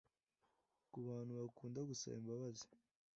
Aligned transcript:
Ku 0.91 0.97
bantu 1.07 1.31
bakunda 1.39 1.79
gusaba 1.89 2.15
imbabazi 2.21 2.67